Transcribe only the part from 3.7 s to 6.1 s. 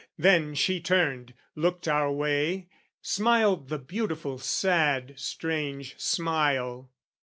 beautiful sad strange